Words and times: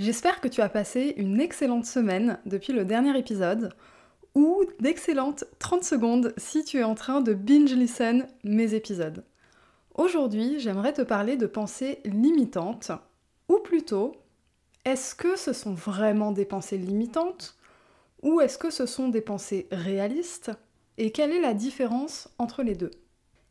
J'espère 0.00 0.40
que 0.40 0.48
tu 0.48 0.62
as 0.62 0.70
passé 0.70 1.12
une 1.18 1.42
excellente 1.42 1.84
semaine 1.84 2.38
depuis 2.46 2.72
le 2.72 2.86
dernier 2.86 3.18
épisode, 3.18 3.74
ou 4.34 4.62
d'excellentes 4.80 5.44
30 5.58 5.84
secondes 5.84 6.32
si 6.38 6.64
tu 6.64 6.78
es 6.78 6.84
en 6.84 6.94
train 6.94 7.20
de 7.20 7.34
binge 7.34 7.74
listen 7.74 8.26
mes 8.42 8.72
épisodes. 8.72 9.26
Aujourd'hui, 9.94 10.58
j'aimerais 10.58 10.94
te 10.94 11.02
parler 11.02 11.36
de 11.36 11.46
pensées 11.46 11.98
limitantes, 12.06 12.92
ou 13.50 13.58
plutôt, 13.58 14.12
est-ce 14.86 15.14
que 15.14 15.36
ce 15.36 15.52
sont 15.52 15.74
vraiment 15.74 16.32
des 16.32 16.46
pensées 16.46 16.78
limitantes, 16.78 17.58
ou 18.22 18.40
est-ce 18.40 18.56
que 18.56 18.70
ce 18.70 18.86
sont 18.86 19.10
des 19.10 19.20
pensées 19.20 19.68
réalistes, 19.70 20.50
et 20.96 21.12
quelle 21.12 21.32
est 21.32 21.42
la 21.42 21.52
différence 21.52 22.30
entre 22.38 22.62
les 22.62 22.74
deux? 22.74 22.92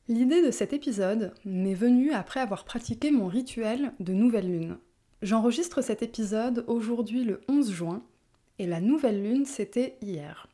L'idée 0.08 0.44
de 0.44 0.50
cet 0.50 0.74
épisode 0.74 1.32
m'est 1.46 1.76
venue 1.76 2.12
après 2.12 2.40
avoir 2.40 2.66
pratiqué 2.66 3.12
mon 3.12 3.28
rituel 3.28 3.94
de 4.00 4.14
nouvelle 4.14 4.52
lune. 4.52 4.80
J'enregistre 5.22 5.82
cet 5.82 6.02
épisode 6.02 6.64
aujourd'hui 6.68 7.26
le 7.26 7.42
11 7.50 7.72
juin 7.74 8.02
et 8.58 8.66
la 8.66 8.80
nouvelle 8.80 9.22
lune 9.22 9.46
c'était 9.46 9.98
hier. 10.02 10.48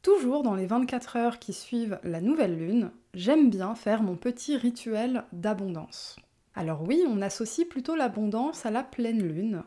Toujours 0.00 0.42
dans 0.42 0.54
les 0.54 0.64
24 0.64 1.16
heures 1.16 1.38
qui 1.38 1.52
suivent 1.52 1.98
la 2.02 2.22
nouvelle 2.22 2.56
lune, 2.56 2.92
j'aime 3.12 3.50
bien 3.50 3.74
faire 3.74 4.02
mon 4.02 4.16
petit 4.16 4.56
rituel 4.56 5.24
d'abondance. 5.32 6.16
Alors 6.54 6.82
oui, 6.82 7.04
on 7.06 7.20
associe 7.20 7.68
plutôt 7.68 7.94
l'abondance 7.94 8.64
à 8.64 8.70
la 8.70 8.82
pleine 8.82 9.22
lune, 9.22 9.64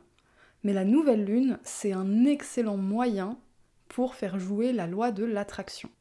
mais 0.63 0.73
la 0.73 0.83
nouvelle 0.83 1.25
lune, 1.25 1.59
c'est 1.61 1.93
un 1.93 2.25
excellent 2.25 2.77
moyen 2.77 3.37
pour 3.87 4.15
faire 4.15 4.39
jouer 4.39 4.73
la 4.73 4.87
loi 4.87 5.11
de 5.11 5.25
l'attraction. 5.25 5.91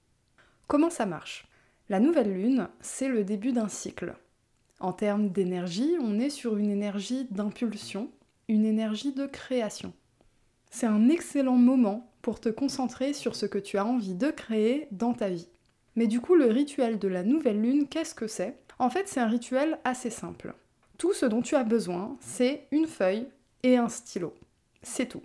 Comment 0.68 0.88
ça 0.90 1.04
marche? 1.04 1.46
La 1.90 2.00
nouvelle 2.00 2.32
lune, 2.32 2.70
c'est 2.80 3.08
le 3.08 3.24
début 3.24 3.52
d'un 3.52 3.68
cycle. 3.68 4.14
En 4.80 4.94
termes 4.94 5.28
d'énergie, 5.28 5.96
on 6.00 6.18
est 6.18 6.30
sur 6.30 6.56
une 6.56 6.70
énergie 6.70 7.26
d'impulsion 7.30 8.10
une 8.48 8.64
énergie 8.64 9.12
de 9.12 9.26
création. 9.26 9.92
C'est 10.70 10.86
un 10.86 11.08
excellent 11.08 11.56
moment 11.56 12.10
pour 12.22 12.40
te 12.40 12.48
concentrer 12.48 13.12
sur 13.12 13.36
ce 13.36 13.46
que 13.46 13.58
tu 13.58 13.78
as 13.78 13.86
envie 13.86 14.14
de 14.14 14.30
créer 14.30 14.88
dans 14.90 15.14
ta 15.14 15.28
vie. 15.28 15.48
Mais 15.96 16.06
du 16.06 16.20
coup, 16.20 16.34
le 16.34 16.46
rituel 16.46 16.98
de 16.98 17.08
la 17.08 17.22
nouvelle 17.22 17.60
lune, 17.60 17.88
qu'est-ce 17.88 18.14
que 18.14 18.26
c'est? 18.26 18.58
En 18.78 18.90
fait, 18.90 19.08
c'est 19.08 19.20
un 19.20 19.26
rituel 19.26 19.78
assez 19.84 20.10
simple. 20.10 20.54
Tout 20.96 21.12
ce 21.12 21.26
dont 21.26 21.42
tu 21.42 21.54
as 21.54 21.64
besoin, 21.64 22.16
c'est 22.20 22.66
une 22.70 22.86
feuille 22.86 23.26
et 23.62 23.76
un 23.76 23.88
stylo. 23.88 24.34
C'est 24.82 25.06
tout. 25.06 25.22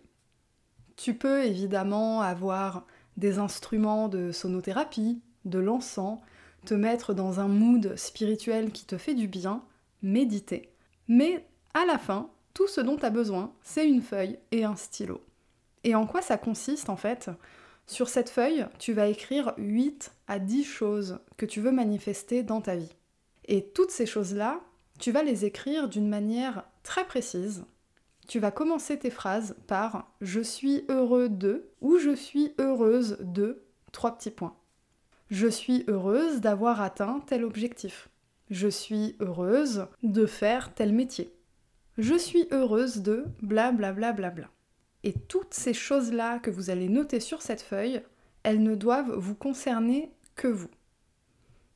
Tu 0.95 1.13
peux 1.13 1.43
évidemment 1.43 2.21
avoir 2.21 2.85
des 3.17 3.37
instruments 3.39 4.07
de 4.07 4.31
sonothérapie, 4.31 5.21
de 5.45 5.59
l'encens, 5.59 6.19
te 6.65 6.73
mettre 6.73 7.13
dans 7.13 7.39
un 7.39 7.47
mood 7.47 7.95
spirituel 7.95 8.71
qui 8.71 8.85
te 8.85 8.97
fait 8.97 9.13
du 9.13 9.27
bien, 9.27 9.63
méditer. 10.01 10.69
Mais 11.07 11.45
à 11.73 11.85
la 11.85 11.97
fin, 11.97 12.29
tout 12.53 12.67
ce 12.67 12.81
dont 12.81 12.97
tu 12.97 13.05
as 13.05 13.09
besoin, 13.09 13.53
c'est 13.63 13.87
une 13.87 14.01
feuille 14.01 14.37
et 14.51 14.63
un 14.63 14.75
stylo. 14.75 15.21
Et 15.83 15.95
en 15.95 16.05
quoi 16.05 16.21
ça 16.21 16.37
consiste 16.37 16.89
en 16.89 16.95
fait? 16.95 17.29
Sur 17.87 18.07
cette 18.07 18.29
feuille, 18.29 18.65
tu 18.79 18.93
vas 18.93 19.07
écrire 19.07 19.53
8 19.57 20.13
à 20.27 20.39
10 20.39 20.63
choses 20.63 21.19
que 21.35 21.45
tu 21.45 21.59
veux 21.59 21.71
manifester 21.71 22.43
dans 22.43 22.61
ta 22.61 22.75
vie. 22.75 22.95
Et 23.45 23.65
toutes 23.65 23.91
ces 23.91 24.05
choses-là, 24.05 24.61
tu 24.99 25.11
vas 25.11 25.23
les 25.23 25.45
écrire 25.45 25.89
d'une 25.89 26.07
manière 26.07 26.63
très 26.83 27.05
précise. 27.05 27.65
Tu 28.27 28.39
vas 28.39 28.51
commencer 28.51 28.97
tes 28.97 29.09
phrases 29.09 29.55
par 29.67 30.13
je 30.21 30.39
suis 30.39 30.85
heureux 30.87 31.27
de 31.27 31.67
ou 31.81 31.97
je 31.97 32.15
suis 32.15 32.53
heureuse 32.57 33.17
de 33.19 33.63
trois 33.91 34.15
petits 34.15 34.31
points. 34.31 34.55
Je 35.29 35.47
suis 35.47 35.83
heureuse 35.87 36.39
d'avoir 36.39 36.79
atteint 36.79 37.21
tel 37.25 37.43
objectif. 37.43 38.07
Je 38.49 38.69
suis 38.69 39.17
heureuse 39.19 39.87
de 40.03 40.25
faire 40.25 40.73
tel 40.73 40.93
métier 40.93 41.33
je 41.97 42.15
suis 42.15 42.47
heureuse 42.51 43.01
de 43.01 43.25
bla 43.41 43.71
bla 43.71 43.93
bla 43.93 44.13
bla 44.13 44.29
bla. 44.29 44.49
Et 45.03 45.13
toutes 45.13 45.53
ces 45.53 45.73
choses-là 45.73 46.39
que 46.39 46.49
vous 46.49 46.69
allez 46.69 46.89
noter 46.89 47.19
sur 47.19 47.41
cette 47.41 47.61
feuille, 47.61 48.01
elles 48.43 48.63
ne 48.63 48.75
doivent 48.75 49.13
vous 49.15 49.35
concerner 49.35 50.11
que 50.35 50.47
vous. 50.47 50.69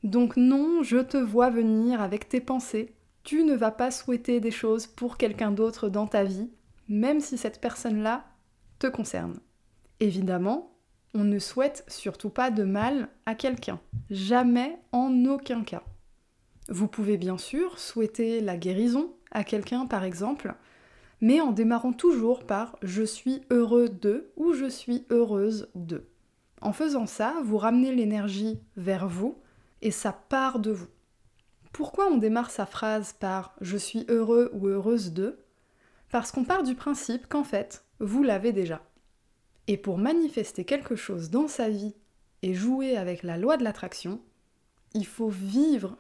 Donc 0.04 0.38
non, 0.38 0.84
je 0.84 0.98
te 0.98 1.18
vois 1.18 1.50
venir 1.50 2.02
avec 2.02 2.30
tes 2.30 2.42
pensées. 2.42 2.94
Tu 3.24 3.44
ne 3.44 3.56
vas 3.56 3.72
pas 3.72 3.92
souhaiter 3.92 4.40
des 4.40 4.52
choses 4.52 4.88
pour 4.88 5.18
quelqu'un 5.18 5.52
d'autre 5.52 5.90
dans 5.90 6.08
ta 6.08 6.24
vie, 6.24 6.50
même 6.88 7.20
si 7.20 7.38
cette 7.38 7.60
personne-là 7.60 8.26
te 8.80 8.88
concerne. 8.88 9.40
Évidemment, 10.00 10.72
on 11.14 11.24
ne 11.24 11.40
souhaite 11.40 11.84
surtout 11.88 12.30
pas 12.30 12.52
de 12.52 12.64
mal 12.64 13.10
à 13.26 13.36
quelqu'un. 13.36 13.82
Jamais 14.10 14.78
en 14.92 15.26
aucun 15.26 15.64
cas. 15.64 15.84
Vous 16.70 16.88
pouvez 16.88 17.18
bien 17.18 17.38
sûr 17.38 17.80
souhaiter 17.80 18.40
la 18.40 18.56
guérison 18.56 19.17
à 19.32 19.44
quelqu'un 19.44 19.86
par 19.86 20.04
exemple, 20.04 20.56
mais 21.22 21.42
en 21.42 21.52
démarrant 21.52 21.94
toujours 21.94 22.46
par 22.46 22.78
je 22.82 23.04
suis 23.04 23.42
heureux 23.50 23.90
de 23.90 24.32
ou 24.36 24.54
je 24.54 24.70
suis 24.70 25.06
heureuse 25.10 25.70
de. 25.76 26.08
En 26.62 26.74
faisant 26.74 27.06
ça, 27.06 27.36
vous 27.44 27.58
ramenez 27.58 27.94
l'énergie 27.94 28.60
vers 28.76 29.08
vous 29.08 29.38
et 29.82 29.92
ça 29.92 30.12
part 30.12 30.60
de 30.60 30.72
vous. 30.72 30.88
Pourquoi 31.72 32.08
on 32.08 32.18
démarre 32.18 32.50
sa 32.50 32.66
phrase 32.66 33.14
par 33.14 33.56
je 33.62 33.78
suis 33.78 34.06
heureux 34.10 34.50
ou 34.54 34.68
heureuse 34.68 35.14
de? 35.14 35.38
Parce 36.10 36.32
qu'on 36.32 36.46
part 36.46 36.64
du 36.64 36.74
principe 36.74 37.28
qu'en 37.28 37.44
fait, 37.44 37.84
vous 38.00 38.24
l'avez 38.24 38.54
déjà. 38.54 38.82
Et 39.68 39.78
pour 39.78 39.98
manifester 39.98 40.64
quelque 40.64 40.96
chose 40.96 41.30
dans 41.30 41.48
sa 41.48 41.70
vie 41.70 41.94
et 42.42 42.54
jouer 42.54 42.98
avec 42.98 43.24
la 43.24 43.38
loi 43.38 43.58
de 43.58 43.64
l'attraction, 43.64 44.22
il 44.94 45.06
faut 45.06 45.30
vivre 45.30 45.98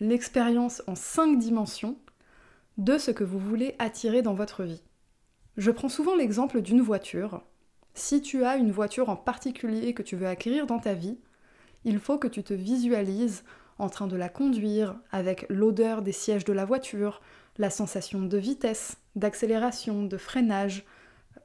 l'expérience 0.00 0.82
en 0.86 0.94
cinq 0.94 1.38
dimensions 1.38 1.98
de 2.78 2.96
ce 2.96 3.10
que 3.10 3.24
vous 3.24 3.38
voulez 3.38 3.74
attirer 3.78 4.22
dans 4.22 4.34
votre 4.34 4.62
vie. 4.62 4.82
Je 5.56 5.70
prends 5.72 5.88
souvent 5.88 6.14
l'exemple 6.14 6.62
d'une 6.62 6.80
voiture. 6.80 7.42
Si 7.94 8.22
tu 8.22 8.44
as 8.44 8.56
une 8.56 8.70
voiture 8.70 9.08
en 9.08 9.16
particulier 9.16 9.92
que 9.92 10.02
tu 10.02 10.14
veux 10.14 10.28
acquérir 10.28 10.66
dans 10.66 10.78
ta 10.78 10.94
vie, 10.94 11.18
il 11.84 11.98
faut 11.98 12.18
que 12.18 12.28
tu 12.28 12.44
te 12.44 12.54
visualises 12.54 13.42
en 13.78 13.88
train 13.88 14.06
de 14.06 14.16
la 14.16 14.28
conduire 14.28 14.96
avec 15.10 15.46
l'odeur 15.48 16.02
des 16.02 16.12
sièges 16.12 16.44
de 16.44 16.52
la 16.52 16.64
voiture, 16.64 17.20
la 17.58 17.70
sensation 17.70 18.22
de 18.22 18.38
vitesse, 18.38 18.96
d'accélération, 19.16 20.04
de 20.04 20.16
freinage, 20.16 20.84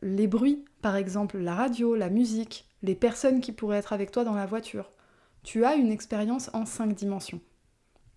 les 0.03 0.27
bruits, 0.27 0.63
par 0.81 0.95
exemple 0.95 1.37
la 1.37 1.55
radio, 1.55 1.95
la 1.95 2.09
musique, 2.09 2.67
les 2.83 2.95
personnes 2.95 3.41
qui 3.41 3.51
pourraient 3.51 3.77
être 3.77 3.93
avec 3.93 4.11
toi 4.11 4.23
dans 4.23 4.35
la 4.35 4.45
voiture. 4.45 4.91
Tu 5.41 5.65
as 5.65 5.75
une 5.75 5.91
expérience 5.91 6.51
en 6.53 6.65
cinq 6.65 6.93
dimensions. 6.93 7.41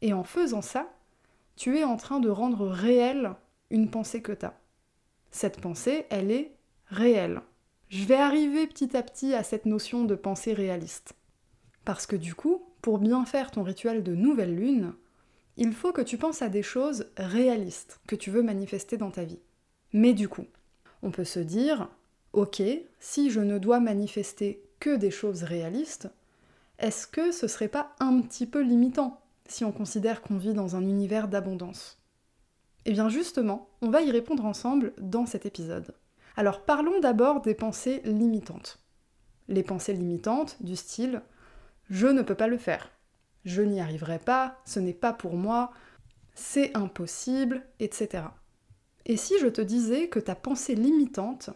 Et 0.03 0.13
en 0.13 0.25
faisant 0.25 0.63
ça, 0.63 0.91
tu 1.57 1.79
es 1.79 1.85
en 1.85 1.97
train 1.97 2.21
de 2.21 2.29
rendre 2.29 2.67
réelle 2.67 3.35
une 3.71 3.91
pensée 3.91 4.23
que 4.23 4.33
tu 4.33 4.47
as. 4.47 4.55
Cette 5.31 5.61
pensée, 5.61 6.07
elle 6.11 6.31
est 6.31 6.53
réelle. 6.87 7.41
Je 7.89 8.05
vais 8.05 8.17
arriver 8.17 8.67
petit 8.67 8.97
à 8.97 9.03
petit 9.03 9.35
à 9.35 9.43
cette 9.43 9.67
notion 9.67 10.05
de 10.05 10.15
pensée 10.15 10.53
réaliste. 10.53 11.15
Parce 11.85 12.07
que 12.07 12.17
du 12.17 12.35
coup, 12.35 12.63
pour 12.83 12.99
bien 12.99 13.25
faire 13.25 13.51
ton 13.51 13.63
rituel 13.63 14.03
de 14.03 14.15
nouvelle 14.15 14.55
lune, 14.55 14.93
il 15.57 15.73
faut 15.73 15.93
que 15.93 16.03
tu 16.03 16.19
penses 16.19 16.43
à 16.43 16.49
des 16.49 16.63
choses 16.63 17.07
réalistes 17.17 18.01
que 18.07 18.17
tu 18.17 18.31
veux 18.31 18.43
manifester 18.43 18.97
dans 18.97 19.11
ta 19.11 19.25
vie. 19.25 19.39
Mais 19.93 20.13
du 20.13 20.29
coup, 20.29 20.47
on 21.03 21.11
peut 21.11 21.25
se 21.25 21.41
dire, 21.41 21.89
ok, 22.33 22.63
si 23.01 23.31
je 23.31 23.41
ne 23.41 23.59
dois 23.59 23.81
manifester 23.81 24.63
que 24.81 24.97
des 24.97 25.11
choses 25.11 25.43
réalistes, 25.45 26.09
est-ce 26.79 27.07
que 27.07 27.33
ce 27.33 27.49
serait 27.49 27.69
pas 27.69 27.95
un 28.01 28.21
petit 28.21 28.47
peu 28.47 28.61
limitant? 28.61 29.21
Si 29.51 29.65
on 29.65 29.73
considère 29.73 30.23
qu'on 30.23 30.37
vit 30.37 30.55
dans 30.55 30.77
un 30.77 30.83
univers 30.83 31.29
d'abondance 31.29 32.03
Eh 32.85 32.93
bien 32.93 33.09
justement, 33.09 33.69
on 33.83 33.91
va 33.91 34.03
y 34.03 34.11
répondre 34.11 34.45
ensemble 34.45 34.93
dans 34.99 35.27
cet 35.27 35.47
épisode. 35.47 35.95
Alors 36.37 36.63
parlons 36.63 37.01
d'abord 37.01 37.41
des 37.41 37.55
pensées 37.55 38.03
limitantes. 38.05 38.79
Les 39.49 39.63
pensées 39.63 39.95
limitantes 39.95 40.57
du 40.61 40.77
style⁇ 40.77 41.13
je 41.89 42.09
ne 42.09 42.23
peux 42.23 42.35
pas 42.35 42.49
le 42.49 42.59
faire⁇ 42.59 42.85
je 43.47 43.63
n'y 43.63 43.81
arriverai 43.81 44.19
pas, 44.19 44.61
ce 44.65 44.81
n'est 44.81 44.93
pas 44.93 45.13
pour 45.13 45.37
moi, 45.37 45.71
c'est 46.35 46.77
impossible, 46.77 47.65
etc. 47.79 48.25
Et 49.07 49.17
si 49.17 49.39
je 49.41 49.47
te 49.47 49.61
disais 49.61 50.09
que 50.09 50.19
ta 50.19 50.35
pensée 50.35 50.75
limitante, 50.75 51.51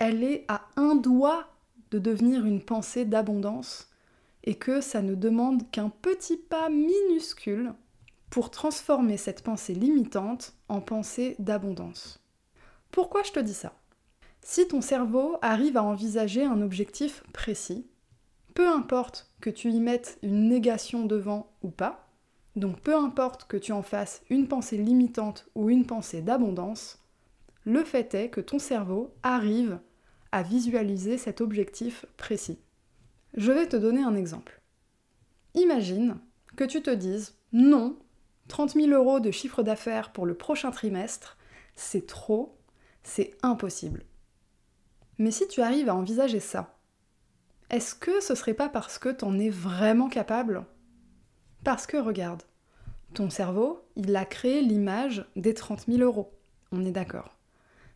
elle 0.00 0.24
est 0.24 0.46
à 0.48 0.62
un 0.76 0.94
doigt 0.94 1.48
de 1.90 1.98
devenir 1.98 2.46
une 2.46 2.62
pensée 2.62 3.04
d'abondance 3.04 3.90
et 4.44 4.54
que 4.54 4.80
ça 4.80 5.02
ne 5.02 5.14
demande 5.14 5.70
qu'un 5.70 5.88
petit 5.88 6.36
pas 6.36 6.68
minuscule 6.68 7.72
pour 8.30 8.50
transformer 8.50 9.16
cette 9.16 9.42
pensée 9.42 9.74
limitante 9.74 10.54
en 10.68 10.80
pensée 10.80 11.36
d'abondance. 11.38 12.22
Pourquoi 12.90 13.22
je 13.22 13.32
te 13.32 13.40
dis 13.40 13.54
ça? 13.54 13.74
Si 14.42 14.66
ton 14.68 14.80
cerveau 14.80 15.36
arrive 15.42 15.76
à 15.76 15.82
envisager 15.82 16.44
un 16.44 16.62
objectif 16.62 17.22
précis, 17.32 17.86
peu 18.54 18.68
importe 18.68 19.30
que 19.40 19.50
tu 19.50 19.70
y 19.70 19.80
mettes 19.80 20.18
une 20.22 20.48
négation 20.48 21.04
devant 21.04 21.52
ou 21.62 21.70
pas, 21.70 22.08
donc 22.56 22.80
peu 22.80 22.96
importe 22.96 23.46
que 23.46 23.56
tu 23.56 23.72
en 23.72 23.82
fasses 23.82 24.22
une 24.30 24.48
pensée 24.48 24.78
limitante 24.78 25.48
ou 25.54 25.70
une 25.70 25.86
pensée 25.86 26.22
d'abondance, 26.22 26.98
le 27.64 27.84
fait 27.84 28.14
est 28.14 28.30
que 28.30 28.40
ton 28.40 28.58
cerveau 28.58 29.14
arrive 29.22 29.78
à 30.32 30.42
visualiser 30.42 31.18
cet 31.18 31.40
objectif 31.40 32.06
précis. 32.16 32.58
Je 33.36 33.52
vais 33.52 33.68
te 33.68 33.76
donner 33.76 34.02
un 34.02 34.14
exemple. 34.14 34.60
Imagine 35.54 36.18
que 36.56 36.64
tu 36.64 36.82
te 36.82 36.90
dises 36.90 37.34
non, 37.52 37.98
30 38.48 38.72
000 38.72 38.90
euros 38.90 39.20
de 39.20 39.30
chiffre 39.30 39.62
d'affaires 39.62 40.12
pour 40.12 40.26
le 40.26 40.34
prochain 40.34 40.70
trimestre, 40.70 41.36
c'est 41.76 42.06
trop, 42.06 42.58
c'est 43.02 43.36
impossible. 43.42 44.04
Mais 45.18 45.30
si 45.30 45.46
tu 45.48 45.62
arrives 45.62 45.88
à 45.88 45.94
envisager 45.94 46.40
ça, 46.40 46.78
est-ce 47.70 47.94
que 47.94 48.20
ce 48.20 48.34
serait 48.34 48.54
pas 48.54 48.68
parce 48.68 48.98
que 48.98 49.08
t'en 49.08 49.38
es 49.38 49.50
vraiment 49.50 50.08
capable? 50.08 50.64
Parce 51.64 51.86
que 51.86 51.96
regarde, 51.96 52.42
ton 53.14 53.30
cerveau, 53.30 53.84
il 53.96 54.14
a 54.16 54.24
créé 54.24 54.62
l'image 54.62 55.26
des 55.36 55.54
30 55.54 55.86
000 55.86 56.00
euros. 56.00 56.32
On 56.72 56.84
est 56.84 56.92
d'accord. 56.92 57.36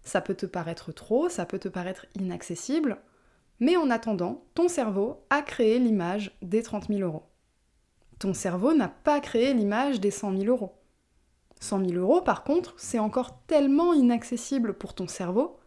Ça 0.05 0.21
peut 0.21 0.35
te 0.35 0.47
paraître 0.47 0.93
trop, 0.93 1.29
ça 1.29 1.47
peut 1.47 1.59
te 1.59 1.69
paraître 1.69 2.07
inaccessible, 2.19 2.99
mais 3.63 3.77
en 3.77 3.91
attendant, 3.91 4.43
ton 4.55 4.67
cerveau 4.67 5.25
a 5.31 5.41
créé 5.41 5.79
l'image 5.79 6.37
des 6.43 6.65
30 6.65 6.89
000 6.89 7.03
euros. 7.03 7.23
Ton 8.19 8.35
cerveau 8.35 8.75
n'a 8.75 8.89
pas 8.89 9.21
créé 9.21 9.55
l'image 9.55 10.01
des 10.01 10.11
100 10.11 10.37
000 10.37 10.47
euros. 10.47 10.73
100 11.61 11.89
000 11.91 11.93
euros, 11.93 12.21
par 12.23 12.43
contre, 12.43 12.75
c'est 12.77 12.99
encore 12.99 13.39
tellement 13.47 13.93
inaccessible 13.93 14.75
pour 14.75 14.97
ton 14.97 15.07
cerveau 15.07 15.61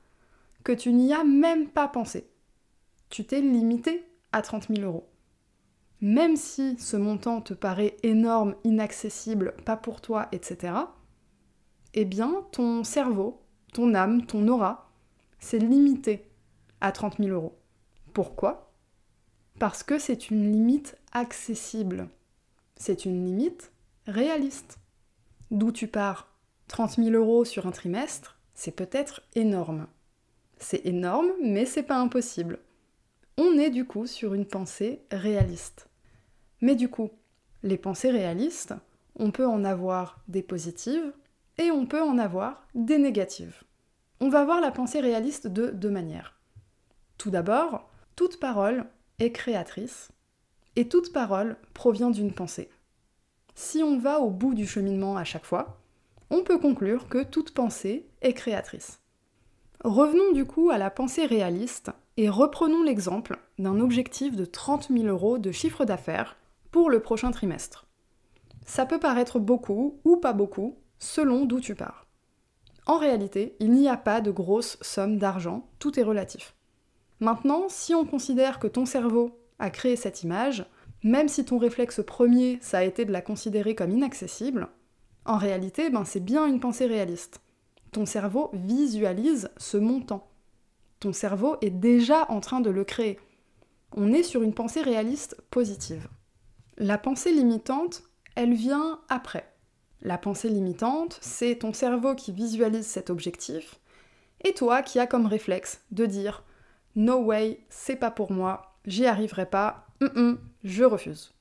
que 0.65 0.73
tu 0.73 0.91
n'y 0.91 1.13
as 1.13 1.23
même 1.23 1.69
pas 1.69 1.87
pensé. 1.87 2.29
Tu 3.09 3.25
t'es 3.25 3.39
limité 3.39 4.05
à 4.33 4.41
30 4.41 4.67
000 4.75 4.81
euros. 4.81 5.07
Même 6.01 6.35
si 6.35 6.77
ce 6.77 6.97
montant 6.97 7.39
te 7.39 7.53
paraît 7.53 7.95
énorme, 8.03 8.55
inaccessible, 8.65 9.55
pas 9.63 9.77
pour 9.77 10.01
toi, 10.01 10.27
etc., 10.33 10.73
eh 11.93 12.03
bien, 12.03 12.43
ton 12.51 12.83
cerveau, 12.83 13.39
ton 13.71 13.93
âme, 13.93 14.25
ton 14.25 14.49
aura, 14.49 14.91
c'est 15.39 15.59
limité 15.59 16.29
à 16.81 16.91
30 16.91 17.19
000 17.19 17.29
euros. 17.29 17.57
Pourquoi? 18.15 18.71
Parce 19.59 19.83
que 19.83 19.99
c'est 19.99 20.29
une 20.29 20.49
limite 20.49 20.95
accessible. 21.11 22.07
C'est 22.77 23.03
une 23.03 23.25
limite 23.25 23.73
réaliste. 24.07 24.79
D'où 25.51 25.73
tu 25.73 25.89
pars 25.89 26.33
30 26.69 26.95
000 26.95 27.09
euros 27.09 27.43
sur 27.43 27.67
un 27.67 27.71
trimestre, 27.71 28.39
c'est 28.53 28.71
peut-être 28.71 29.21
énorme. 29.35 29.87
C'est 30.59 30.85
énorme, 30.85 31.27
mais 31.43 31.65
c'est 31.65 31.83
pas 31.83 31.97
impossible. 31.97 32.59
On 33.37 33.57
est 33.57 33.69
du 33.69 33.83
coup 33.83 34.07
sur 34.07 34.33
une 34.33 34.45
pensée 34.45 35.01
réaliste. 35.11 35.89
Mais 36.61 36.75
du 36.75 36.87
coup, 36.87 37.11
les 37.63 37.77
pensées 37.77 38.11
réalistes, 38.11 38.73
on 39.19 39.31
peut 39.31 39.45
en 39.45 39.65
avoir 39.65 40.23
des 40.29 40.41
positives 40.41 41.11
et 41.57 41.69
on 41.69 41.85
peut 41.85 42.01
en 42.01 42.17
avoir 42.17 42.65
des 42.75 42.97
négatives. 42.97 43.65
On 44.21 44.29
va 44.29 44.45
voir 44.45 44.61
la 44.61 44.71
pensée 44.71 45.01
réaliste 45.01 45.47
de 45.47 45.67
deux 45.71 45.91
manières. 45.91 46.39
Tout 47.17 47.29
d'abord, 47.29 47.89
toute 48.15 48.39
parole 48.39 48.85
est 49.19 49.31
créatrice 49.31 50.09
et 50.77 50.87
toute 50.87 51.11
parole 51.11 51.57
provient 51.73 52.11
d'une 52.11 52.33
pensée. 52.33 52.69
Si 53.55 53.83
on 53.83 53.97
va 53.97 54.19
au 54.19 54.29
bout 54.29 54.53
du 54.53 54.65
cheminement 54.65 55.17
à 55.17 55.23
chaque 55.23 55.45
fois, 55.45 55.81
on 56.29 56.43
peut 56.43 56.57
conclure 56.57 57.07
que 57.09 57.23
toute 57.23 57.53
pensée 57.53 58.07
est 58.21 58.33
créatrice. 58.33 58.99
Revenons 59.83 60.31
du 60.31 60.45
coup 60.45 60.69
à 60.69 60.77
la 60.77 60.89
pensée 60.89 61.25
réaliste 61.25 61.91
et 62.17 62.29
reprenons 62.29 62.83
l'exemple 62.83 63.37
d'un 63.59 63.79
objectif 63.79 64.35
de 64.35 64.45
30 64.45 64.87
000 64.89 65.05
euros 65.07 65.37
de 65.37 65.51
chiffre 65.51 65.83
d'affaires 65.83 66.37
pour 66.71 66.89
le 66.89 67.01
prochain 67.01 67.31
trimestre. 67.31 67.85
Ça 68.65 68.85
peut 68.85 68.99
paraître 68.99 69.39
beaucoup 69.39 69.99
ou 70.05 70.17
pas 70.17 70.33
beaucoup 70.33 70.77
selon 70.99 71.45
d'où 71.45 71.59
tu 71.59 71.75
pars. 71.75 72.07
En 72.87 72.97
réalité, 72.97 73.55
il 73.59 73.71
n'y 73.71 73.89
a 73.89 73.97
pas 73.97 74.21
de 74.21 74.31
grosse 74.31 74.77
somme 74.81 75.17
d'argent, 75.17 75.67
tout 75.79 75.99
est 75.99 76.03
relatif. 76.03 76.55
Maintenant, 77.19 77.65
si 77.69 77.93
on 77.93 78.05
considère 78.05 78.59
que 78.59 78.67
ton 78.67 78.85
cerveau 78.85 79.39
a 79.59 79.69
créé 79.69 79.95
cette 79.95 80.23
image, 80.23 80.65
même 81.03 81.27
si 81.27 81.45
ton 81.45 81.57
réflexe 81.57 82.01
premier, 82.05 82.57
ça 82.61 82.79
a 82.79 82.83
été 82.83 83.05
de 83.05 83.11
la 83.11 83.21
considérer 83.21 83.75
comme 83.75 83.91
inaccessible, 83.91 84.67
en 85.25 85.37
réalité, 85.37 85.89
ben, 85.89 86.05
c'est 86.05 86.23
bien 86.23 86.45
une 86.45 86.59
pensée 86.59 86.85
réaliste 86.85 87.41
ton 87.95 88.05
cerveau 88.05 88.49
visualise 88.51 89.49
ce 89.55 89.77
montant. 89.77 90.27
Ton 90.99 91.13
cerveau 91.13 91.55
est 91.61 91.69
déjà 91.69 92.29
en 92.29 92.41
train 92.41 92.59
de 92.59 92.69
le 92.69 92.83
créer. 92.83 93.17
On 93.95 94.11
est 94.11 94.21
sur 94.21 94.41
une 94.41 94.53
pensée 94.53 94.81
réaliste 94.81 95.37
positive. 95.49 96.09
La 96.77 96.97
pensée 96.97 97.31
limitante, 97.31 98.03
elle 98.35 98.53
vient 98.53 98.99
après. 99.07 99.49
La 100.01 100.17
pensée 100.17 100.49
limitante, 100.49 101.17
c'est 101.21 101.59
ton 101.59 101.71
cerveau 101.71 102.15
qui 102.15 102.33
visualise 102.33 102.85
cet 102.85 103.09
objectif, 103.09 103.79
et 104.43 104.53
toi 104.53 104.81
qui 104.81 104.99
as 104.99 105.07
comme 105.07 105.25
réflexe 105.25 105.79
de 105.91 106.05
dire 106.05 106.43
No 106.95 107.17
way, 107.17 107.59
c'est 107.69 107.97
pas 107.97 108.11
pour 108.11 108.31
moi, 108.31 108.77
j'y 108.85 109.05
arriverai 109.05 109.45
pas, 109.45 109.87
je 110.63 110.83
refuse. 110.83 111.33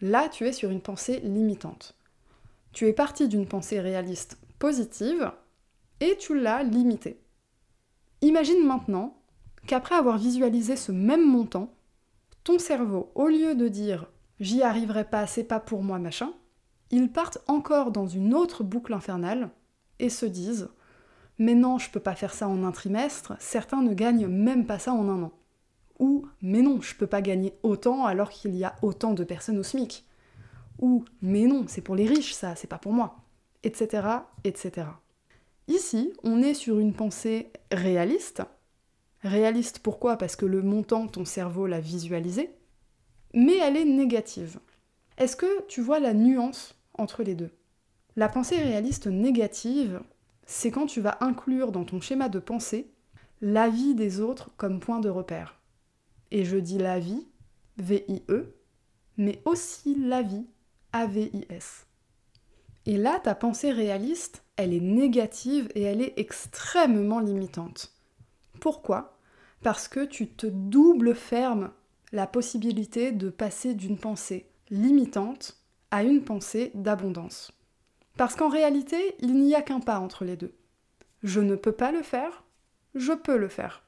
Là, 0.00 0.28
tu 0.28 0.46
es 0.46 0.52
sur 0.52 0.70
une 0.70 0.82
pensée 0.82 1.20
limitante. 1.20 1.96
Tu 2.72 2.86
es 2.86 2.92
parti 2.92 3.28
d'une 3.28 3.46
pensée 3.46 3.80
réaliste 3.80 4.38
positive, 4.58 5.32
et 6.00 6.16
tu 6.18 6.38
l'as 6.38 6.62
limité. 6.62 7.20
Imagine 8.20 8.66
maintenant 8.66 9.16
qu'après 9.66 9.94
avoir 9.94 10.18
visualisé 10.18 10.76
ce 10.76 10.92
même 10.92 11.26
montant, 11.26 11.74
ton 12.44 12.58
cerveau, 12.58 13.10
au 13.14 13.28
lieu 13.28 13.54
de 13.54 13.68
dire 13.68 14.06
j'y 14.40 14.62
arriverai 14.62 15.04
pas, 15.04 15.26
c'est 15.26 15.44
pas 15.44 15.60
pour 15.60 15.82
moi, 15.82 15.98
machin, 15.98 16.32
il 16.90 17.10
parte 17.10 17.38
encore 17.46 17.90
dans 17.90 18.06
une 18.06 18.34
autre 18.34 18.64
boucle 18.64 18.94
infernale 18.94 19.50
et 19.98 20.08
se 20.08 20.26
disent 20.26 20.68
mais 21.38 21.54
non, 21.54 21.78
je 21.78 21.90
peux 21.90 22.00
pas 22.00 22.14
faire 22.14 22.34
ça 22.34 22.48
en 22.48 22.64
un 22.64 22.72
trimestre, 22.72 23.34
certains 23.38 23.82
ne 23.82 23.94
gagnent 23.94 24.26
même 24.26 24.66
pas 24.66 24.78
ça 24.78 24.92
en 24.92 25.08
un 25.08 25.22
an. 25.22 25.32
Ou 25.98 26.26
mais 26.42 26.62
non, 26.62 26.80
je 26.80 26.94
peux 26.94 27.06
pas 27.06 27.22
gagner 27.22 27.54
autant 27.62 28.04
alors 28.04 28.30
qu'il 28.30 28.54
y 28.54 28.64
a 28.64 28.76
autant 28.82 29.14
de 29.14 29.24
personnes 29.24 29.58
au 29.58 29.62
SMIC. 29.62 30.04
Ou 30.80 31.04
mais 31.22 31.46
non, 31.46 31.64
c'est 31.66 31.80
pour 31.80 31.96
les 31.96 32.06
riches 32.06 32.34
ça, 32.34 32.54
c'est 32.56 32.68
pas 32.68 32.78
pour 32.78 32.92
moi. 32.92 33.16
Etc. 33.64 34.06
etc. 34.44 34.86
Ici, 35.66 36.12
on 36.22 36.42
est 36.42 36.54
sur 36.54 36.78
une 36.78 36.94
pensée 36.94 37.50
réaliste. 37.72 38.42
Réaliste 39.22 39.80
pourquoi? 39.80 40.16
Parce 40.16 40.36
que 40.36 40.46
le 40.46 40.62
montant, 40.62 41.08
ton 41.08 41.24
cerveau 41.24 41.66
l'a 41.66 41.80
visualisé. 41.80 42.50
Mais 43.34 43.58
elle 43.58 43.76
est 43.76 43.84
négative. 43.84 44.60
Est-ce 45.18 45.36
que 45.36 45.66
tu 45.66 45.82
vois 45.82 45.98
la 45.98 46.14
nuance 46.14 46.76
entre 46.94 47.22
les 47.22 47.34
deux? 47.34 47.50
La 48.16 48.28
pensée 48.28 48.56
réaliste 48.56 49.08
négative, 49.08 50.00
c'est 50.50 50.70
quand 50.70 50.86
tu 50.86 51.02
vas 51.02 51.18
inclure 51.20 51.72
dans 51.72 51.84
ton 51.84 52.00
schéma 52.00 52.30
de 52.30 52.38
pensée 52.38 52.90
l'avis 53.42 53.94
des 53.94 54.20
autres 54.20 54.50
comme 54.56 54.80
point 54.80 54.98
de 54.98 55.10
repère. 55.10 55.60
Et 56.30 56.46
je 56.46 56.56
dis 56.56 56.78
la 56.78 56.98
vie, 56.98 57.28
V-I-E, 57.76 58.54
mais 59.18 59.42
aussi 59.44 59.94
la 59.94 60.22
vie, 60.22 60.46
A-V-I-S. 60.94 61.86
Et 62.86 62.96
là, 62.96 63.20
ta 63.22 63.34
pensée 63.34 63.70
réaliste, 63.70 64.42
elle 64.56 64.72
est 64.72 64.80
négative 64.80 65.68
et 65.74 65.82
elle 65.82 66.00
est 66.00 66.14
extrêmement 66.16 67.20
limitante. 67.20 67.92
Pourquoi? 68.58 69.18
Parce 69.62 69.86
que 69.86 70.06
tu 70.06 70.28
te 70.28 70.46
double 70.46 71.14
fermes 71.14 71.70
la 72.10 72.26
possibilité 72.26 73.12
de 73.12 73.28
passer 73.28 73.74
d'une 73.74 73.98
pensée 73.98 74.48
limitante 74.70 75.58
à 75.90 76.02
une 76.04 76.24
pensée 76.24 76.70
d'abondance. 76.74 77.52
Parce 78.18 78.34
qu'en 78.34 78.48
réalité, 78.48 79.14
il 79.20 79.34
n'y 79.34 79.54
a 79.54 79.62
qu'un 79.62 79.78
pas 79.78 80.00
entre 80.00 80.24
les 80.24 80.36
deux. 80.36 80.52
Je 81.22 81.40
ne 81.40 81.54
peux 81.54 81.72
pas 81.72 81.92
le 81.92 82.02
faire, 82.02 82.42
je 82.96 83.12
peux 83.12 83.36
le 83.36 83.46
faire. 83.46 83.84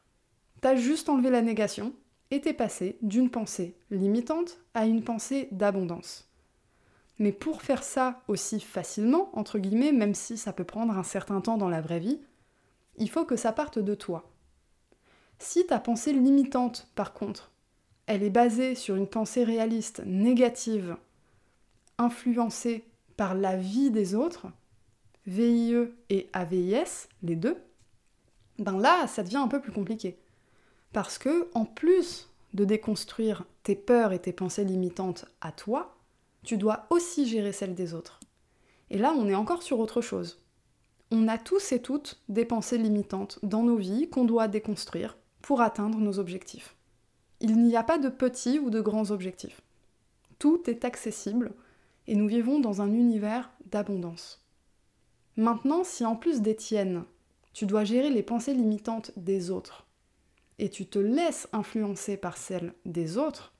T'as 0.61 0.77
juste 0.77 1.09
enlevé 1.09 1.31
la 1.31 1.43
négation 1.43 1.93
et 2.31 2.41
t'es 2.41 2.53
passé 2.53 2.97
d'une 3.03 3.29
pensée 3.29 3.77
limitante 3.91 4.61
à 4.73 4.87
une 4.87 5.03
pensée 5.03 5.49
d'abondance. 5.51 6.31
Mais 7.19 7.33
pour 7.33 7.61
faire 7.61 7.83
ça 7.83 8.23
aussi 8.29 8.61
facilement, 8.61 9.37
entre 9.37 9.59
guillemets, 9.59 9.91
même 9.91 10.15
si 10.15 10.39
ça 10.39 10.53
peut 10.53 10.65
prendre 10.65 10.97
un 10.97 11.03
certain 11.03 11.41
temps 11.41 11.59
dans 11.59 11.69
la 11.69 11.81
vraie 11.81 11.99
vie, 11.99 12.21
il 12.99 13.11
faut 13.11 13.25
que 13.25 13.37
ça 13.37 13.51
parte 13.51 13.81
de 13.81 13.97
toi. 13.97 14.31
Si 15.41 15.67
ta 15.67 15.81
pensée 15.81 16.13
limitante, 16.13 16.89
par 16.95 17.15
contre, 17.15 17.51
elle 18.07 18.23
est 18.23 18.31
basée 18.31 18.77
sur 18.77 18.95
une 18.95 19.09
pensée 19.09 19.43
réaliste 19.43 20.05
négative, 20.07 20.97
influencée 21.99 22.85
par 23.21 23.35
la 23.35 23.55
vie 23.55 23.91
des 23.91 24.15
autres, 24.15 24.47
VIE 25.27 25.77
et 26.09 26.31
AVIS, 26.33 27.07
les 27.23 27.37
deux, 27.37 27.59
ben 28.59 28.79
là, 28.79 29.07
ça 29.09 29.23
devient 29.23 29.37
un 29.37 29.47
peu 29.47 29.61
plus 29.61 29.73
compliqué. 29.73 30.19
Parce 30.95 31.19
que, 31.19 31.50
en 31.53 31.67
plus 31.67 32.31
de 32.55 32.65
déconstruire 32.65 33.45
tes 33.62 33.77
peurs 33.77 34.15
et 34.15 34.21
tes 34.21 34.33
pensées 34.33 34.65
limitantes 34.65 35.27
à 35.43 35.53
toi, 35.53 35.99
tu 36.45 36.57
dois 36.57 36.87
aussi 36.89 37.27
gérer 37.27 37.53
celle 37.53 37.75
des 37.75 37.93
autres. 37.93 38.21
Et 38.89 38.97
là, 38.97 39.12
on 39.15 39.29
est 39.29 39.35
encore 39.35 39.62
sur 39.62 39.81
autre 39.81 40.00
chose. 40.00 40.43
On 41.11 41.29
a 41.29 41.37
tous 41.37 41.73
et 41.73 41.83
toutes 41.83 42.23
des 42.31 42.47
pensées 42.47 42.79
limitantes 42.79 43.39
dans 43.43 43.65
nos 43.65 43.77
vies 43.77 44.09
qu'on 44.09 44.25
doit 44.25 44.49
déconstruire 44.49 45.19
pour 45.43 45.61
atteindre 45.61 45.99
nos 45.99 46.19
objectifs. 46.19 46.75
Il 47.41 47.62
n'y 47.62 47.77
a 47.77 47.83
pas 47.83 47.99
de 47.99 48.09
petits 48.09 48.59
ou 48.59 48.71
de 48.71 48.81
grands 48.81 49.11
objectifs. 49.11 49.61
Tout 50.39 50.62
est 50.71 50.87
accessible 50.87 51.53
et 52.07 52.16
nous 52.16 52.28
vivons 52.28 52.61
dans 52.61 52.83
un 52.83 52.92
univers 52.92 53.50
d'abondance. 53.66 54.45
Maintenant, 55.37 55.85
si 55.85 56.04
en 56.04 56.16
plus 56.16 56.40
des 56.40 56.57
tiennes, 56.57 57.04
tu 57.52 57.66
dois 57.66 57.85
gérer 57.85 58.11
les 58.11 58.23
pensées 58.23 58.54
limitantes 58.54 59.12
des 59.16 59.50
autres, 59.50 59.87
et 60.59 60.69
tu 60.69 60.87
te 60.87 60.99
laisses 60.99 61.49
influencer 61.52 62.16
par 62.16 62.37
celles 62.37 62.75
des 62.85 63.16
autres, 63.16 63.52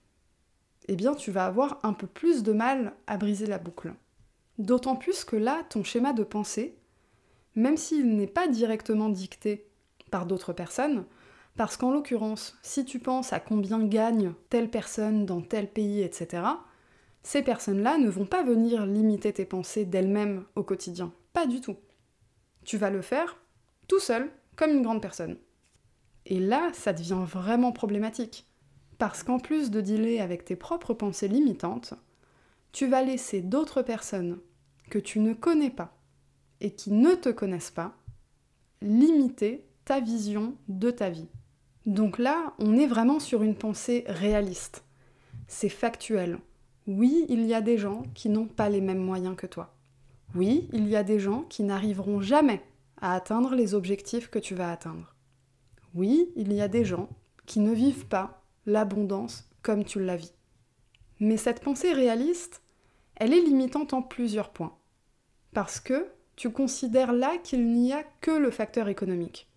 eh 0.89 0.97
bien 0.97 1.15
tu 1.15 1.31
vas 1.31 1.47
avoir 1.47 1.79
un 1.83 1.93
peu 1.93 2.07
plus 2.07 2.43
de 2.43 2.53
mal 2.53 2.95
à 3.07 3.17
briser 3.17 3.47
la 3.47 3.59
boucle. 3.59 3.95
D'autant 4.59 4.97
plus 4.97 5.25
que 5.25 5.37
là, 5.37 5.63
ton 5.71 5.85
schéma 5.85 6.13
de 6.13 6.25
pensée, 6.25 6.77
même 7.55 7.77
s'il 7.77 8.17
n'est 8.17 8.27
pas 8.27 8.49
directement 8.49 9.09
dicté 9.09 9.67
par 10.11 10.27
d'autres 10.27 10.53
personnes, 10.53 11.05
parce 11.57 11.77
qu'en 11.77 11.91
l'occurrence, 11.91 12.59
si 12.63 12.85
tu 12.85 12.99
penses 12.99 13.33
à 13.33 13.41
combien 13.41 13.85
gagne 13.85 14.33
telle 14.49 14.71
personne 14.71 15.27
dans 15.27 15.41
tel 15.41 15.71
pays, 15.71 16.03
etc., 16.03 16.43
ces 17.23 17.43
personnes-là 17.43 17.99
ne 17.99 18.09
vont 18.09 18.25
pas 18.25 18.43
venir 18.43 18.87
limiter 18.87 19.33
tes 19.33 19.45
pensées 19.45 19.85
d'elles-mêmes 19.85 20.45
au 20.57 20.63
quotidien. 20.63 21.13
Pas 21.33 21.47
du 21.47 21.61
tout. 21.61 21.77
Tu 22.65 22.77
vas 22.77 22.91
le 22.91 23.03
faire 23.03 23.37
tout 23.89 23.99
seul, 23.99 24.31
comme 24.57 24.71
une 24.71 24.83
grande 24.83 25.03
personne. 25.03 25.37
Et 26.27 26.39
là, 26.39 26.71
ça 26.73 26.93
devient 26.93 27.25
vraiment 27.27 27.73
problématique. 27.73 28.47
Parce 28.99 29.23
qu'en 29.23 29.39
plus 29.39 29.71
de 29.71 29.81
dealer 29.81 30.21
avec 30.21 30.45
tes 30.45 30.57
propres 30.57 30.95
pensées 30.95 31.29
limitantes, 31.29 31.95
tu 32.73 32.87
vas 32.87 33.03
laisser 33.03 33.41
d'autres 33.41 33.83
personnes 33.83 34.39
que 34.91 34.99
tu 34.99 35.21
ne 35.21 35.33
connais 35.33 35.71
pas 35.71 35.97
et 36.61 36.73
qui 36.73 36.93
ne 36.93 37.15
te 37.15 37.31
connaissent 37.31 37.71
pas 37.71 37.97
limiter 38.83 39.65
ta 39.85 40.01
vision 40.01 40.55
de 40.69 40.91
ta 40.91 41.11
vie. 41.11 41.29
Donc 41.87 42.19
là, 42.19 42.55
on 42.59 42.77
est 42.77 42.87
vraiment 42.87 43.19
sur 43.19 43.43
une 43.43 43.57
pensée 43.57 44.05
réaliste. 44.07 44.85
C'est 45.49 45.69
factuel. 45.69 46.39
Oui, 46.87 47.27
il 47.29 47.45
y 47.47 47.55
a 47.55 47.61
des 47.61 47.79
gens 47.79 48.03
qui 48.15 48.29
n'ont 48.29 48.47
pas 48.47 48.69
les 48.69 48.81
mêmes 48.81 49.03
moyens 49.03 49.37
que 49.37 49.47
toi. 49.47 49.75
Oui, 50.35 50.69
il 50.73 50.89
y 50.89 50.97
a 50.97 51.03
des 51.03 51.19
gens 51.19 51.43
qui 51.43 51.63
n'arriveront 51.63 52.21
jamais 52.21 52.63
à 53.01 53.15
atteindre 53.15 53.55
les 53.55 53.75
objectifs 53.75 54.31
que 54.31 54.39
tu 54.39 54.55
vas 54.55 54.71
atteindre. 54.71 55.15
Oui, 55.95 56.31
il 56.37 56.53
y 56.53 56.61
a 56.61 56.69
des 56.69 56.85
gens 56.85 57.09
qui 57.47 57.61
ne 57.61 57.73
vivent 57.73 58.07
pas 58.07 58.43
l'abondance 58.67 59.49
comme 59.63 59.85
tu 59.85 60.03
la 60.03 60.17
vis. 60.17 60.33
Mais 61.19 61.37
cette 61.37 61.63
pensée 61.63 61.93
réaliste, 61.93 62.63
elle 63.17 63.35
est 63.35 63.43
limitante 63.43 63.93
en 63.93 64.03
plusieurs 64.03 64.51
points. 64.51 64.77
Parce 65.53 65.81
que 65.81 66.07
tu 66.37 66.51
considères 66.51 67.13
là 67.13 67.37
qu'il 67.43 67.67
n'y 67.67 67.93
a 67.93 68.05
que 68.21 68.31
le 68.31 68.51
facteur 68.51 68.89
économique. 68.89 69.49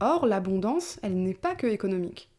Or, 0.00 0.26
l'abondance, 0.26 0.98
elle 1.02 1.22
n'est 1.22 1.34
pas 1.34 1.54
que 1.54 1.66
économique. 1.66 2.30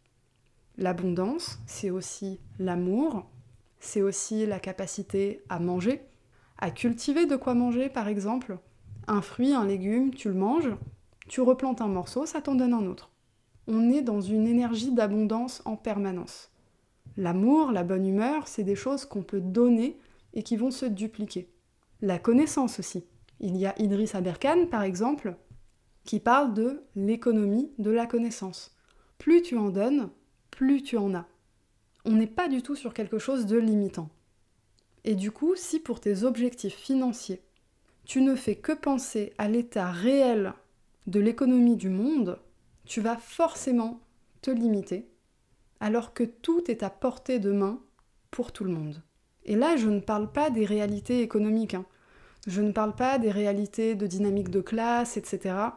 L'abondance, 0.77 1.59
c'est 1.65 1.89
aussi 1.89 2.39
l'amour, 2.57 3.29
c'est 3.79 4.01
aussi 4.01 4.45
la 4.45 4.59
capacité 4.59 5.41
à 5.49 5.59
manger, 5.59 6.01
à 6.57 6.71
cultiver 6.71 7.25
de 7.25 7.35
quoi 7.35 7.53
manger 7.53 7.89
par 7.89 8.07
exemple. 8.07 8.57
Un 9.07 9.21
fruit, 9.21 9.53
un 9.53 9.65
légume, 9.65 10.13
tu 10.13 10.27
le 10.29 10.35
manges, 10.35 10.75
tu 11.27 11.41
replantes 11.41 11.81
un 11.81 11.87
morceau, 11.87 12.25
ça 12.25 12.41
t'en 12.41 12.55
donne 12.55 12.73
un 12.73 12.85
autre. 12.85 13.11
On 13.67 13.89
est 13.89 14.01
dans 14.01 14.21
une 14.21 14.47
énergie 14.47 14.91
d'abondance 14.91 15.61
en 15.65 15.75
permanence. 15.75 16.51
L'amour, 17.17 17.71
la 17.71 17.83
bonne 17.83 18.05
humeur, 18.05 18.47
c'est 18.47 18.63
des 18.63 18.75
choses 18.75 19.05
qu'on 19.05 19.23
peut 19.23 19.41
donner 19.41 19.97
et 20.33 20.43
qui 20.43 20.57
vont 20.57 20.71
se 20.71 20.85
dupliquer. 20.85 21.49
La 22.01 22.19
connaissance 22.19 22.79
aussi. 22.79 23.05
Il 23.39 23.57
y 23.57 23.65
a 23.65 23.79
Idriss 23.79 24.15
Aberkan, 24.15 24.67
par 24.67 24.83
exemple, 24.83 25.35
qui 26.03 26.19
parle 26.19 26.53
de 26.53 26.83
l'économie 26.95 27.71
de 27.77 27.91
la 27.91 28.05
connaissance. 28.05 28.75
Plus 29.17 29.41
tu 29.41 29.57
en 29.57 29.69
donnes, 29.69 30.09
plus 30.49 30.81
tu 30.81 30.97
en 30.97 31.13
as. 31.13 31.27
On 32.05 32.13
n'est 32.13 32.27
pas 32.27 32.47
du 32.47 32.61
tout 32.61 32.75
sur 32.75 32.93
quelque 32.93 33.19
chose 33.19 33.45
de 33.45 33.57
limitant. 33.57 34.09
Et 35.03 35.15
du 35.15 35.31
coup, 35.31 35.55
si 35.55 35.79
pour 35.79 35.99
tes 35.99 36.23
objectifs 36.23 36.75
financiers, 36.75 37.41
tu 38.05 38.21
ne 38.21 38.35
fais 38.35 38.55
que 38.55 38.71
penser 38.71 39.33
à 39.37 39.47
l'état 39.47 39.91
réel 39.91 40.53
de 41.07 41.19
l'économie 41.19 41.77
du 41.77 41.89
monde, 41.89 42.39
tu 42.85 43.01
vas 43.01 43.17
forcément 43.17 44.01
te 44.41 44.51
limiter, 44.51 45.09
alors 45.79 46.13
que 46.13 46.23
tout 46.23 46.69
est 46.69 46.83
à 46.83 46.89
portée 46.89 47.39
de 47.39 47.51
main 47.51 47.81
pour 48.31 48.51
tout 48.51 48.63
le 48.63 48.71
monde. 48.71 49.01
Et 49.45 49.55
là, 49.55 49.77
je 49.77 49.89
ne 49.89 49.99
parle 49.99 50.31
pas 50.31 50.49
des 50.49 50.65
réalités 50.65 51.21
économiques, 51.21 51.73
hein. 51.73 51.85
je 52.47 52.61
ne 52.61 52.71
parle 52.71 52.95
pas 52.95 53.19
des 53.19 53.31
réalités 53.31 53.95
de 53.95 54.07
dynamique 54.07 54.49
de 54.49 54.61
classe, 54.61 55.17
etc 55.17 55.69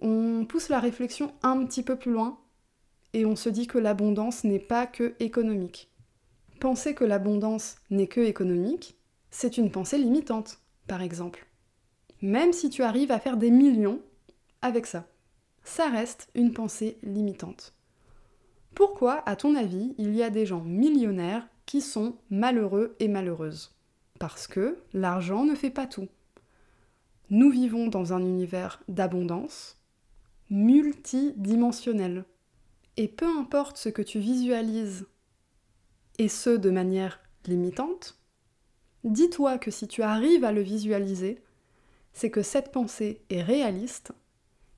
on 0.00 0.44
pousse 0.44 0.68
la 0.68 0.80
réflexion 0.80 1.32
un 1.42 1.64
petit 1.64 1.82
peu 1.82 1.96
plus 1.96 2.12
loin 2.12 2.38
et 3.12 3.24
on 3.24 3.36
se 3.36 3.48
dit 3.48 3.66
que 3.66 3.78
l'abondance 3.78 4.44
n'est 4.44 4.58
pas 4.58 4.86
que 4.86 5.14
économique. 5.20 5.90
Penser 6.60 6.94
que 6.94 7.04
l'abondance 7.04 7.76
n'est 7.90 8.08
que 8.08 8.20
économique, 8.20 8.96
c'est 9.30 9.58
une 9.58 9.70
pensée 9.70 9.98
limitante, 9.98 10.58
par 10.86 11.02
exemple. 11.02 11.46
Même 12.20 12.52
si 12.52 12.70
tu 12.70 12.82
arrives 12.82 13.12
à 13.12 13.20
faire 13.20 13.36
des 13.36 13.50
millions 13.50 14.00
avec 14.62 14.86
ça, 14.86 15.06
ça 15.62 15.88
reste 15.88 16.28
une 16.34 16.52
pensée 16.52 16.98
limitante. 17.02 17.74
Pourquoi, 18.74 19.22
à 19.28 19.36
ton 19.36 19.54
avis, 19.54 19.94
il 19.98 20.14
y 20.14 20.22
a 20.22 20.30
des 20.30 20.46
gens 20.46 20.62
millionnaires 20.62 21.46
qui 21.66 21.80
sont 21.80 22.16
malheureux 22.30 22.96
et 23.00 23.08
malheureuses? 23.08 23.76
Parce 24.18 24.46
que 24.46 24.78
l'argent 24.92 25.44
ne 25.44 25.54
fait 25.54 25.70
pas 25.70 25.86
tout. 25.86 26.08
Nous 27.30 27.50
vivons 27.50 27.88
dans 27.88 28.12
un 28.12 28.20
univers 28.20 28.82
d'abondance, 28.88 29.76
multidimensionnel. 30.50 32.24
Et 32.98 33.06
peu 33.06 33.26
importe 33.26 33.76
ce 33.76 33.88
que 33.88 34.02
tu 34.02 34.18
visualises, 34.18 35.06
et 36.18 36.28
ce 36.28 36.50
de 36.50 36.68
manière 36.68 37.20
limitante, 37.46 38.18
dis-toi 39.04 39.56
que 39.56 39.70
si 39.70 39.86
tu 39.86 40.02
arrives 40.02 40.42
à 40.42 40.50
le 40.50 40.62
visualiser, 40.62 41.40
c'est 42.12 42.30
que 42.30 42.42
cette 42.42 42.72
pensée 42.72 43.22
est 43.30 43.40
réaliste 43.40 44.10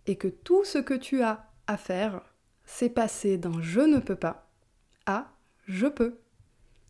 et 0.06 0.16
que 0.16 0.28
tout 0.28 0.64
ce 0.64 0.76
que 0.76 0.92
tu 0.92 1.22
as 1.22 1.50
à 1.66 1.78
faire, 1.78 2.20
c'est 2.66 2.90
passer 2.90 3.38
d'un 3.38 3.62
je 3.62 3.80
ne 3.80 3.98
peux 3.98 4.16
pas 4.16 4.50
à 5.06 5.32
je 5.64 5.86
peux. 5.86 6.18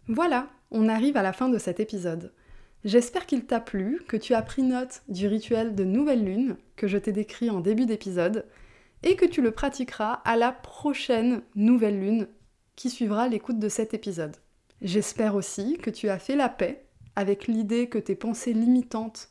Voilà, 0.09 0.51
on 0.73 0.89
arrive 0.89 1.17
à 1.17 1.23
la 1.23 1.33
fin 1.33 1.49
de 1.49 1.59
cet 1.59 1.79
épisode. 1.79 2.33
J'espère 2.85 3.27
qu'il 3.27 3.47
t'a 3.47 3.61
plu, 3.61 4.03
que 4.09 4.17
tu 4.17 4.35
as 4.35 4.43
pris 4.43 4.63
note 4.63 5.03
du 5.09 5.29
rituel 5.29 5.77
de 5.77 5.85
nouvelle 5.85 6.25
lune 6.25 6.57
que 6.75 6.89
je 6.89 6.99
t'ai 6.99 7.13
décrit 7.13 7.51
en 7.51 7.61
début 7.61 7.87
d'épisode 7.87 8.47
et 9.03 9.17
que 9.17 9.27
tu 9.27 9.43
le 9.43 9.51
pratiqueras 9.51 10.15
à 10.25 10.37
la 10.37 10.53
prochaine 10.53 11.43
nouvelle 11.55 12.01
lune 12.01 12.29
qui 12.77 12.91
suivra 12.91 13.29
l'écoute 13.29 13.59
de 13.59 13.69
cet 13.69 13.95
épisode. 13.95 14.37
J'espère 14.83 15.35
aussi 15.35 15.79
que 15.79 15.91
tu 15.91 16.09
as 16.09 16.19
fait 16.19 16.37
la 16.37 16.49
paix 16.49 16.87
avec 17.17 17.47
l'idée 17.47 17.89
que 17.89 17.99
tes 17.99 18.15
pensées 18.15 18.53
limitantes 18.53 19.31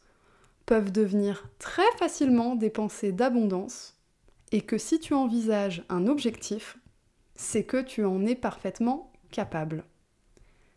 peuvent 0.66 0.92
devenir 0.92 1.50
très 1.58 1.90
facilement 1.98 2.56
des 2.56 2.70
pensées 2.70 3.12
d'abondance 3.12 3.98
et 4.52 4.62
que 4.62 4.78
si 4.78 5.00
tu 5.00 5.14
envisages 5.14 5.84
un 5.90 6.08
objectif, 6.08 6.78
c'est 7.36 7.64
que 7.64 7.82
tu 7.82 8.06
en 8.06 8.26
es 8.26 8.36
parfaitement 8.36 9.12
capable. 9.32 9.84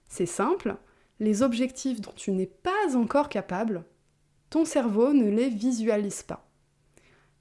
C'est 0.09 0.27
simple, 0.27 0.77
les 1.21 1.43
objectifs 1.43 2.01
dont 2.01 2.13
tu 2.15 2.33
n'es 2.33 2.47
pas 2.47 2.97
encore 2.97 3.29
capable, 3.29 3.85
ton 4.51 4.65
cerveau 4.65 5.13
ne 5.13 5.29
les 5.29 5.49
visualise 5.49 6.23
pas. 6.23 6.47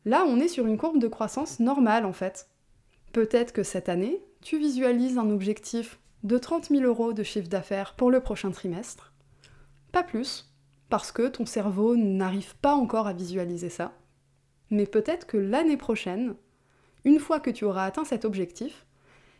Là, 0.05 0.25
on 0.27 0.39
est 0.39 0.48
sur 0.48 0.65
une 0.65 0.77
courbe 0.77 1.00
de 1.00 1.08
croissance 1.08 1.60
normale 1.60 2.05
en 2.05 2.13
fait. 2.13 2.50
Peut-être 3.13 3.53
que 3.53 3.63
cette 3.63 3.89
année, 3.89 4.24
tu 4.41 4.58
visualises 4.58 5.17
un 5.17 5.29
objectif 5.29 6.00
de 6.24 6.38
30 6.38 6.70
000 6.70 6.84
euros 6.84 7.13
de 7.13 7.24
chiffre 7.24 7.50
d'affaires 7.50 7.96
pour 7.96 8.10
le 8.10 8.20
prochain 8.20 8.51
trimestre. 8.51 9.13
Pas 9.91 10.03
plus, 10.03 10.51
parce 10.89 11.12
que 11.12 11.27
ton 11.27 11.46
cerveau 11.46 11.96
n'arrive 11.96 12.55
pas 12.58 12.74
encore 12.74 13.08
à 13.08 13.13
visualiser 13.13 13.70
ça. 13.70 13.93
Mais 14.70 14.86
peut-être 14.86 15.27
que 15.27 15.38
l'année 15.38 15.77
prochaine, 15.77 16.36
une 17.03 17.20
fois 17.20 17.39
que 17.39 17.50
tu 17.50 17.65
auras 17.65 17.86
atteint 17.86 18.05
cet 18.05 18.25
objectif, 18.25 18.86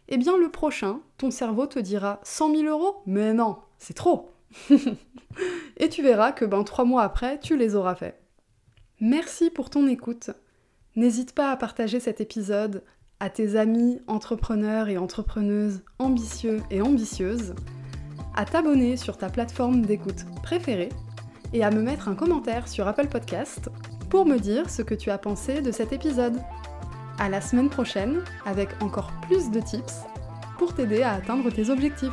eh 0.10 0.18
bien 0.18 0.38
le 0.38 0.50
prochain, 0.50 1.00
ton 1.18 1.32
cerveau 1.32 1.68
te 1.68 1.80
dira 1.80 2.20
100 2.24 2.56
000 2.56 2.64
euros? 2.68 3.02
Mais 3.06 3.34
non, 3.34 3.58
c'est 3.78 3.94
trop 3.94 4.32
Et 5.78 5.90
tu 5.90 6.04
verras 6.04 6.34
que 6.34 6.46
ben, 6.46 6.64
trois 6.64 6.86
mois 6.86 7.04
après, 7.04 7.40
tu 7.40 7.56
les 7.56 7.76
auras 7.76 7.96
faits. 7.96 8.20
Merci 9.00 9.50
pour 9.50 9.70
ton 9.70 9.88
écoute. 9.88 10.32
N'hésite 10.96 11.34
pas 11.34 11.52
à 11.52 11.56
partager 11.56 12.02
cet 12.02 12.20
épisode 12.20 12.84
à 13.22 13.30
tes 13.30 13.56
amis 13.56 14.02
entrepreneurs 14.08 14.90
et 14.90 14.98
entrepreneuses 14.98 15.84
ambitieux 16.00 16.62
et 16.70 16.82
ambitieuses, 16.82 17.54
à 18.36 18.46
t'abonner 18.46 18.98
sur 18.98 19.18
ta 19.18 19.30
plateforme 19.30 19.86
d'écoute 19.86 20.26
préférée 20.44 20.90
et 21.54 21.64
à 21.64 21.72
me 21.72 21.82
mettre 21.82 22.10
un 22.10 22.16
commentaire 22.16 22.68
sur 22.68 22.88
Apple 22.88 23.08
Podcast 23.08 23.70
pour 24.10 24.26
me 24.26 24.38
dire 24.38 24.70
ce 24.70 24.82
que 24.82 24.96
tu 24.96 25.12
as 25.12 25.18
pensé 25.18 25.62
de 25.62 25.72
cet 25.72 25.94
épisode. 25.94 26.42
À 27.20 27.30
la 27.30 27.40
semaine 27.40 27.70
prochaine 27.70 28.22
avec 28.46 28.70
encore 28.82 29.14
plus 29.28 29.50
de 29.50 29.62
tips 29.62 30.02
pour 30.58 30.74
t'aider 30.74 31.04
à 31.04 31.14
atteindre 31.14 31.50
tes 31.52 31.70
objectifs. 31.70 32.12